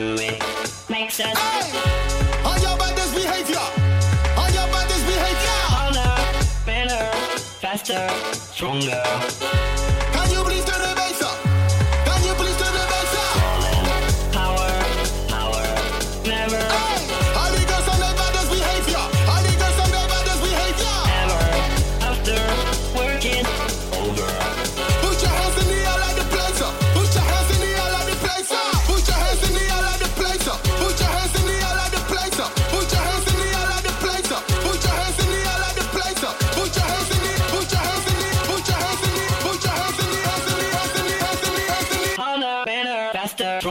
do 0.00 0.14
it 0.14 0.42
makes 0.88 1.20
us. 1.20 1.36
Hey! 1.36 1.78
Are 2.48 2.58
you 2.58 2.70
about 2.74 2.94
this 2.96 3.12
behavior? 3.14 3.66
All 4.38 4.50
you 4.56 4.62
about 4.68 4.88
this 4.88 5.02
behavior? 5.04 5.56
Harder, 5.68 6.12
better, 6.64 7.04
faster, 7.60 8.08
stronger. 8.32 9.59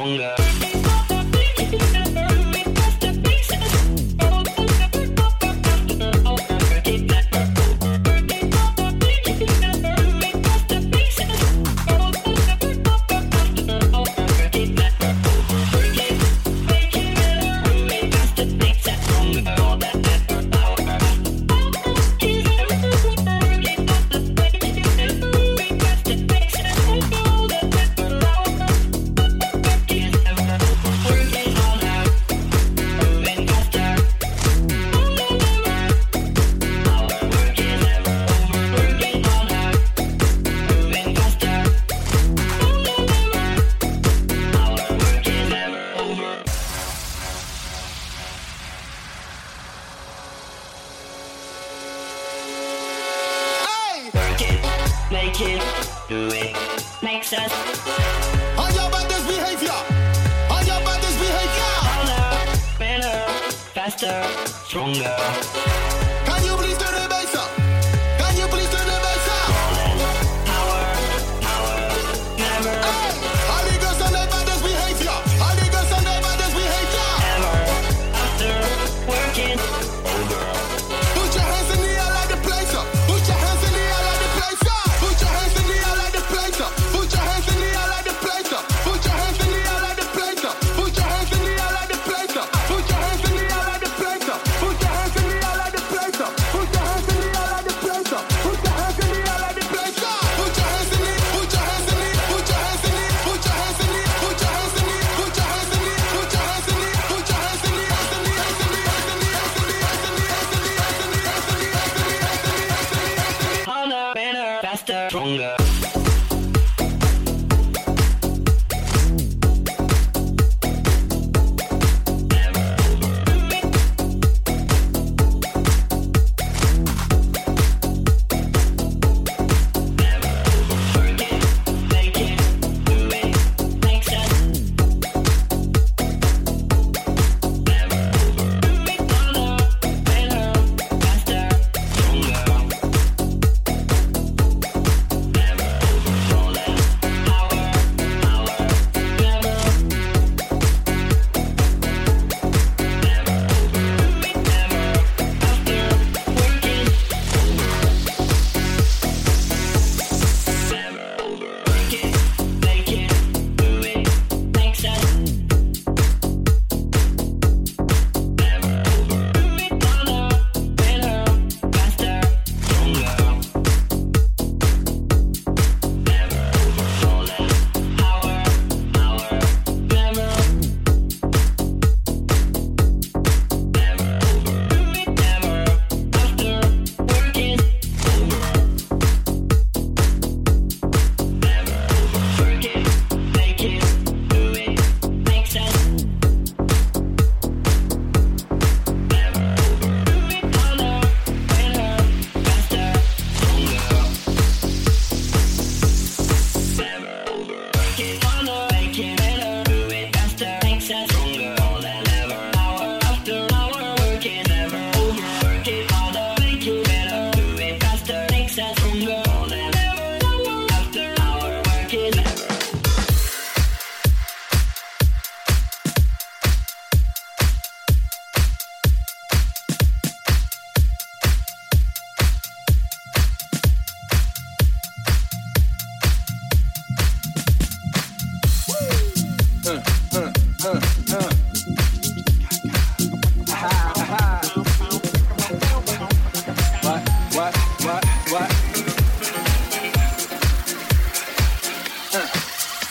longer. 0.09 0.33
Uh, 0.39 0.48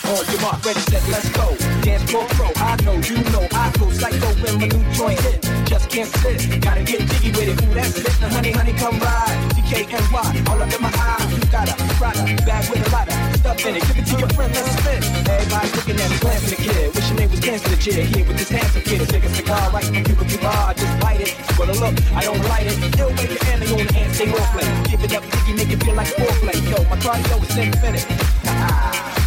On 0.08 0.24
your 0.32 0.40
mark, 0.40 0.64
ready, 0.64 0.80
set, 0.88 1.04
let's 1.12 1.28
go. 1.36 1.54
Dance 1.84 2.10
floor 2.10 2.24
pro, 2.32 2.48
I 2.56 2.80
know, 2.80 2.96
you 2.96 3.20
know, 3.28 3.44
I 3.52 3.68
go 3.78 3.90
psycho 3.92 4.32
when 4.40 4.56
my 4.56 4.66
new 4.66 4.80
joint 4.96 5.20
hit. 5.20 5.44
Just 5.68 5.90
can't 5.90 6.08
sit, 6.08 6.62
gotta 6.62 6.82
get 6.82 7.04
jiggy 7.04 7.28
with 7.36 7.52
it. 7.52 7.60
Ooh, 7.60 7.74
that's 7.74 7.98
it, 7.98 8.08
the 8.16 8.28
honey, 8.32 8.52
honey, 8.52 8.72
come 8.72 8.98
ride. 9.00 9.36
TKNY, 9.52 10.48
all 10.48 10.62
up 10.62 10.72
in 10.72 10.80
my 10.80 10.88
eyes. 10.88 11.28
You 11.28 11.44
got 11.52 11.68
a 11.68 11.76
rider, 12.00 12.24
bag 12.48 12.64
with 12.72 12.88
a 12.88 12.90
lot 12.90 13.04
of 13.04 13.36
stuff 13.36 13.66
in 13.66 13.76
it. 13.76 13.84
Give 13.84 13.98
it 14.00 14.06
to 14.08 14.16
your 14.16 14.30
friend, 14.32 14.48
let's 14.56 14.72
spin. 14.80 15.04
Everybody 15.28 15.68
looking 15.76 16.00
at 16.00 16.08
me, 16.08 16.18
glancing 16.24 16.56
the 16.56 16.56
kid. 16.56 16.94
Wishing 16.96 17.16
they 17.16 17.26
was 17.26 17.40
dancing 17.40 17.70
the 17.70 17.76
jig 17.76 18.06
here 18.08 18.24
with 18.24 18.38
this 18.38 18.48
handsome 18.48 18.82
kid. 18.88 19.06
Take 19.12 19.24
a 19.24 19.28
cigar 19.28 19.70
right 19.76 19.84
from 19.84 20.04
Cuba 20.08 20.24
Cuba. 20.24 20.48
I 20.48 20.72
just 20.72 21.02
light 21.04 21.20
it. 21.20 21.36
But 21.52 21.68
look, 21.76 21.94
I 22.16 22.24
don't 22.24 22.40
light 22.48 22.64
it. 22.64 22.80
Still 22.96 23.12
make 23.12 23.28
your 23.28 23.44
enemy 23.52 23.76
on 23.76 23.86
the 23.86 23.92
hand, 23.92 24.14
stay 24.16 24.32
off 24.32 24.56
play. 24.56 24.68
Give 24.88 25.04
it 25.04 25.12
up, 25.12 25.24
jiggy, 25.36 25.52
make 25.52 25.68
it 25.68 25.84
feel 25.84 25.92
like 25.92 26.08
foreplay. 26.16 26.56
Yo, 26.64 26.80
my 26.88 26.96
cardio 26.96 27.36
is 27.44 27.56
infinite. 27.60 28.08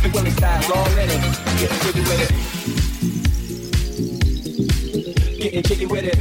The 0.02 0.10
Willie 0.16 0.32
style's 0.32 0.70
all 0.72 0.88
in 0.98 1.10
it. 1.12 1.22
Get 1.60 1.72
jiggy 1.84 2.02
with 2.02 2.22
it. 2.26 2.32
Getting 5.38 5.64
jiggy 5.64 5.86
with 5.86 6.06
it. 6.06 6.18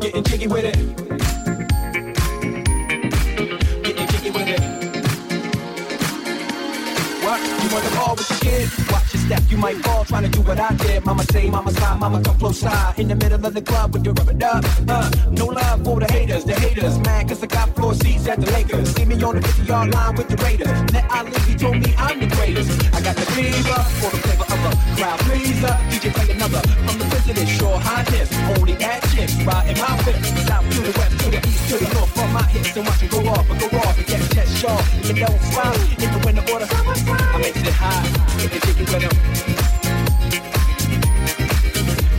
Getting 0.00 0.22
jiggy 0.22 0.46
with 0.46 0.64
it. 0.66 0.87
Step, 9.28 9.42
you 9.50 9.58
might 9.58 9.76
fall 9.84 10.04
trying 10.04 10.24
to 10.24 10.30
do 10.30 10.40
what 10.40 10.58
I 10.58 10.74
did. 10.74 11.04
Mama 11.04 11.22
say, 11.24 11.50
mama 11.50 11.70
side, 11.72 12.00
mama 12.00 12.22
come 12.22 12.38
close 12.38 12.60
side. 12.60 12.98
In 12.98 13.08
the 13.08 13.14
middle 13.14 13.44
of 13.44 13.52
the 13.54 13.62
club 13.62 13.92
with 13.92 14.04
your 14.04 14.14
rubber 14.14 14.32
dub. 14.32 14.64
Uh, 14.88 15.10
no 15.30 15.46
love 15.46 15.84
for 15.84 16.00
the 16.00 16.10
haters, 16.10 16.44
the 16.44 16.54
haters. 16.54 16.98
Mad 17.00 17.28
cause 17.28 17.42
I 17.42 17.46
got 17.46 17.74
floor 17.76 17.94
seats 17.94 18.26
at 18.26 18.40
the 18.40 18.50
Lakers. 18.52 18.88
See 18.94 19.04
me 19.04 19.22
on 19.22 19.36
the 19.36 19.42
50 19.42 19.62
yard 19.64 19.94
line 19.94 20.14
with 20.16 20.28
the 20.28 20.36
Raiders. 20.44 20.92
Net 20.92 21.06
Ali, 21.10 21.32
he 21.46 21.54
told 21.54 21.76
me 21.84 21.94
I'm 21.98 22.18
the 22.20 22.30
greatest. 22.36 22.70
I 22.94 23.00
got 23.02 23.16
the 23.16 23.26
fever 23.32 23.80
for 24.00 24.10
the 24.10 24.18
flavor 24.24 24.47
of 24.64 24.72
a 24.72 24.96
crowd 24.96 25.18
pleaser. 25.20 25.74
DJ 25.90 26.12
play 26.14 26.30
another 26.34 26.60
from 26.86 26.98
the 26.98 27.06
president, 27.10 27.48
sure 27.48 27.78
highness. 27.78 28.28
Only 28.58 28.74
chicks 29.14 29.34
riding 29.42 29.78
my 29.78 29.92
whip. 30.04 30.16
South 30.46 30.66
to 30.70 30.80
the 30.80 30.92
west, 30.98 31.14
to 31.20 31.30
the 31.30 31.40
east, 31.48 31.68
to 31.70 31.76
the 31.78 31.88
north. 31.94 32.10
From 32.14 32.32
my 32.32 32.42
hips 32.42 32.76
and 32.76 32.86
watch 32.86 33.00
them 33.00 33.08
go 33.08 33.18
off 33.30 33.50
and 33.50 33.60
go 33.60 33.78
off 33.78 33.98
and 33.98 34.06
get 34.06 34.20
chest 34.32 34.56
sharp. 34.56 34.84
You 35.04 35.14
don't 35.14 35.40
smile 35.50 35.74
in 35.74 36.10
the 36.14 36.20
winter 36.24 36.44
order. 36.52 36.66
I 36.68 37.38
make 37.38 37.56
it 37.56 37.66
high. 37.68 38.02
Get 38.40 38.50
the 38.52 38.60
jiggy 38.66 38.84
with 38.84 39.04
'em. 39.04 39.16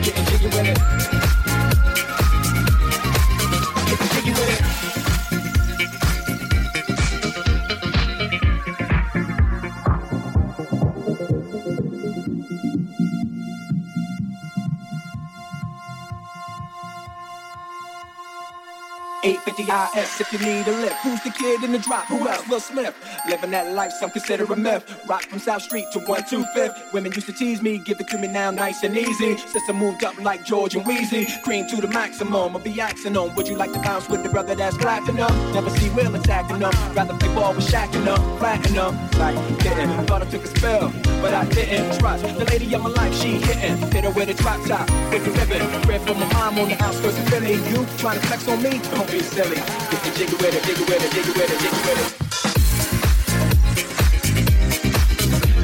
Getting 0.03 0.25
jiggy 0.29 0.47
with 0.47 0.67
it. 0.71 0.79
Getting 3.89 4.09
jiggy 4.13 4.31
with 4.31 4.49
it. 4.55 4.88
Eight 19.59 19.65
fifty 19.65 19.99
IS 19.99 20.21
if 20.21 20.33
you 20.33 20.39
need 20.39 20.67
a 20.67 20.71
lift. 20.71 20.95
Who's 21.03 21.21
the 21.23 21.31
kid 21.31 21.63
in 21.63 21.71
the 21.71 21.79
drop? 21.79 22.05
Who 22.05 22.27
else? 22.27 22.47
Will 22.47 22.59
Smith. 22.59 22.95
Living 23.27 23.51
that 23.51 23.73
life, 23.73 23.91
some 23.91 24.09
consider 24.09 24.45
a 24.45 24.55
myth. 24.55 24.83
Rock 25.07 25.23
from 25.23 25.39
South 25.39 25.61
Street 25.63 25.85
to 25.93 25.99
125th. 25.99 26.93
Women 26.93 27.11
used 27.11 27.27
to 27.27 27.33
tease 27.33 27.61
me, 27.61 27.77
give 27.79 27.99
it 27.99 28.07
to 28.09 28.17
me 28.17 28.27
now 28.27 28.51
nice 28.51 28.83
and 28.83 28.95
easy. 28.97 29.37
Since 29.37 29.69
I 29.69 29.73
moved 29.73 30.03
up 30.03 30.17
like 30.21 30.45
George 30.45 30.75
and 30.75 30.85
Wheezy, 30.85 31.27
cream 31.43 31.67
to 31.69 31.77
the 31.77 31.87
maximum. 31.87 32.55
I'll 32.55 32.59
be 32.59 32.79
axing 32.79 33.13
them. 33.13 33.35
Would 33.35 33.47
you 33.47 33.55
like 33.55 33.73
to 33.73 33.79
bounce 33.79 34.07
with 34.07 34.23
the 34.23 34.29
brother 34.29 34.55
that's 34.55 34.77
platinum? 34.77 35.27
Never 35.53 35.69
see 35.71 35.89
Will 35.89 36.15
attacking 36.15 36.59
them. 36.59 36.71
Rather 36.95 37.17
play 37.17 37.33
ball 37.35 37.53
with 37.53 37.67
Shaq 37.67 37.93
and 37.95 38.07
them, 38.07 38.37
platinum. 38.37 38.95
Like, 39.19 39.35
hitting. 39.61 39.89
Thought 40.05 40.21
I 40.21 40.29
took 40.29 40.43
a 40.43 40.47
spell, 40.47 40.93
but 41.21 41.33
I 41.33 41.45
didn't 41.45 41.99
trust. 41.99 42.23
The 42.23 42.45
lady 42.45 42.73
of 42.75 42.83
my 42.83 42.89
life, 42.89 43.13
she 43.13 43.39
hitting. 43.39 43.77
Hit 43.91 44.03
her 44.05 44.11
with 44.11 44.29
a 44.29 44.33
drop 44.33 44.65
top, 44.65 44.89
with 45.11 45.25
the 45.25 45.31
ribbon. 45.31 45.87
Red 45.87 46.01
from 46.01 46.19
my 46.19 46.33
mom 46.33 46.59
on 46.59 46.69
the 46.69 46.81
outskirts 46.81 47.17
of 47.17 47.27
Philly. 47.29 47.55
You 47.69 47.85
trying 47.97 48.19
to 48.19 48.27
flex 48.27 48.47
on 48.47 48.61
me? 48.63 48.79
Don't 48.91 49.11
be 49.11 49.19
silly. 49.19 49.48
Get 49.49 49.65
the 50.03 50.11
jiggy 50.15 50.35
with 50.35 50.53
it, 50.53 50.63
jiggy 50.63 50.83
with 50.83 51.03
it, 51.03 51.11
jiggy 51.11 51.31
with 51.31 51.49
it, 51.49 51.59
jiggy 51.59 51.81
with 51.87 51.99
it. 51.99 52.07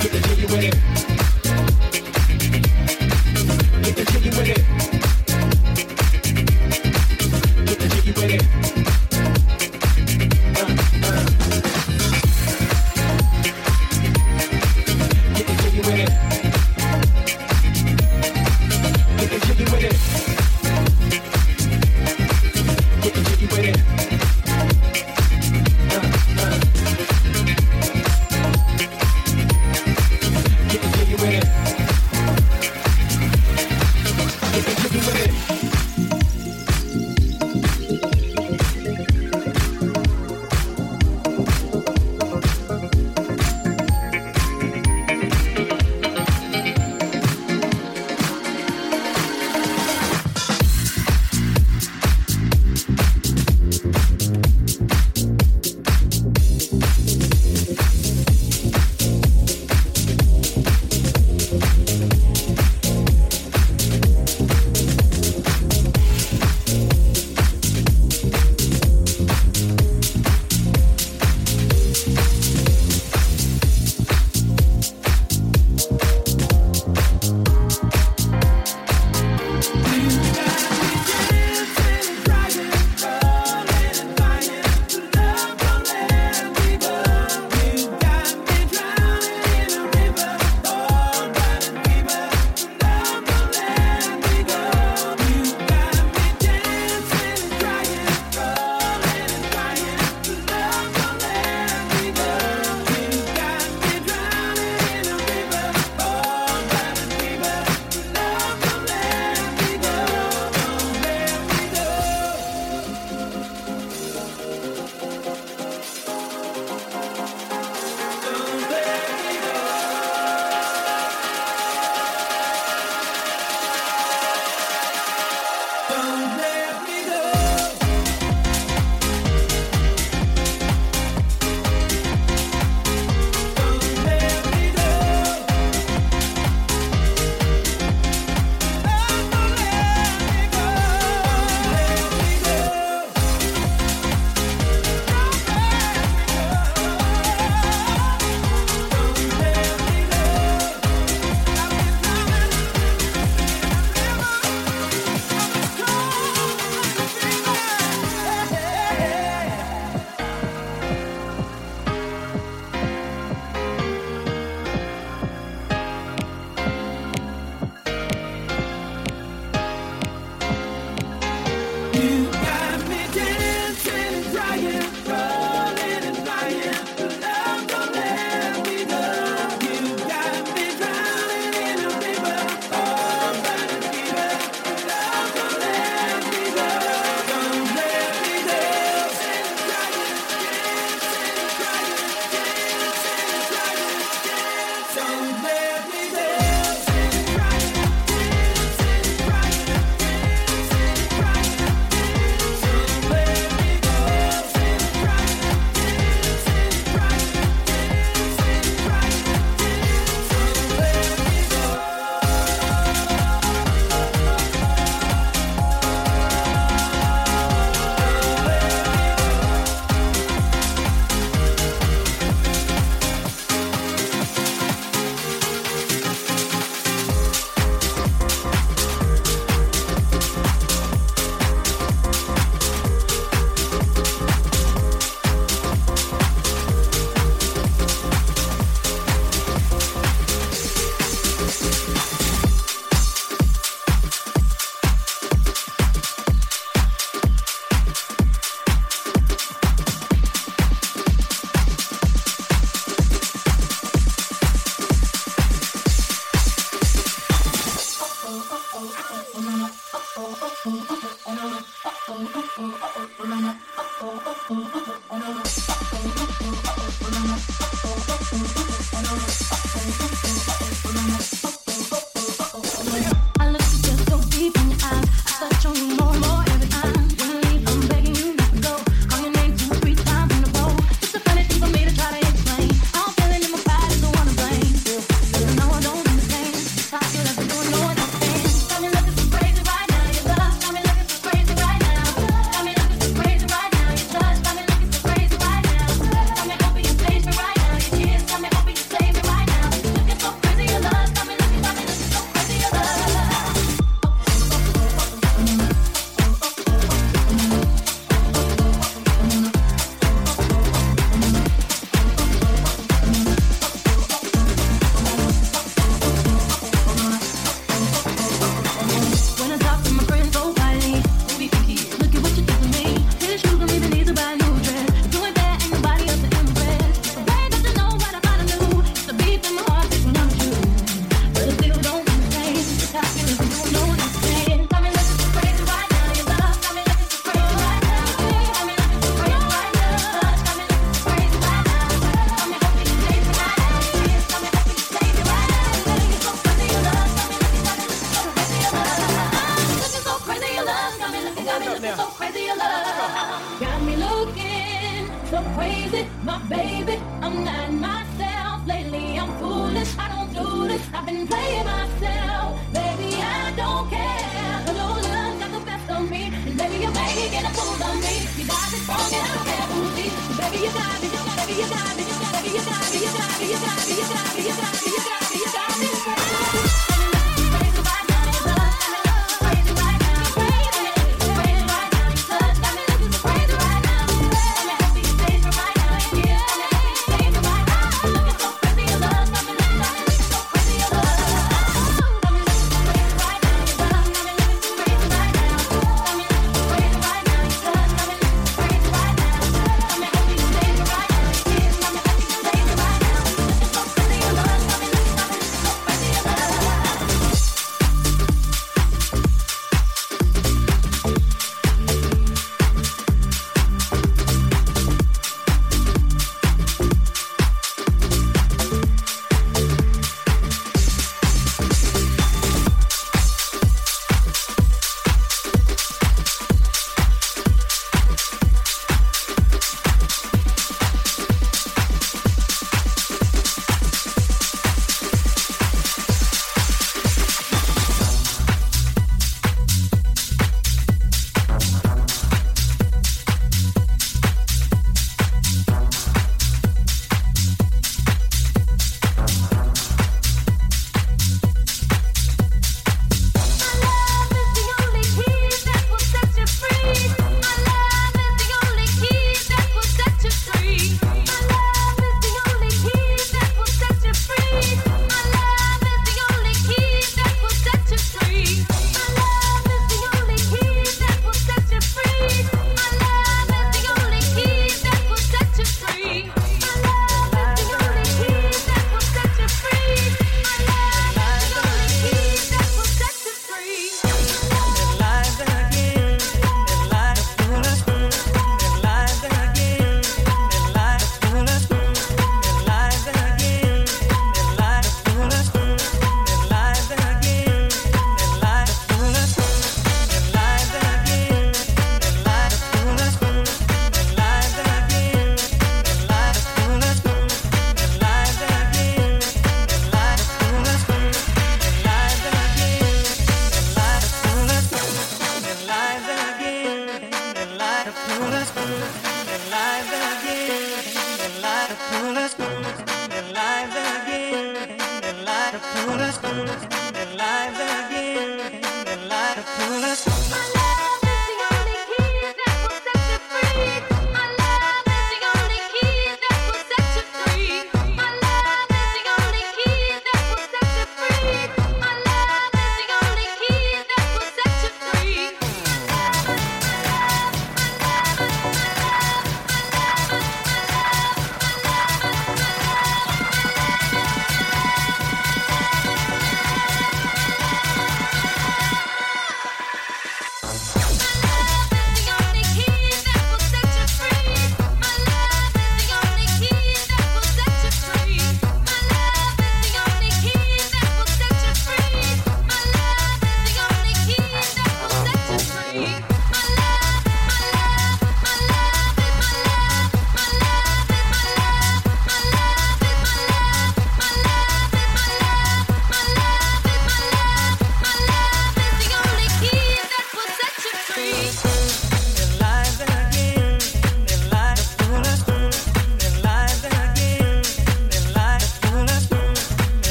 Get 0.00 0.10
the 0.12 0.18
jiggy 0.28 0.46
with 0.46 0.64
it. 0.64 0.91